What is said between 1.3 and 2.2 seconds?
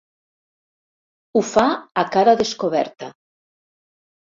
Ho fa a